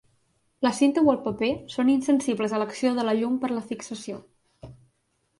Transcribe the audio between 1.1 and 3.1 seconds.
el paper són insensibles a l'acció de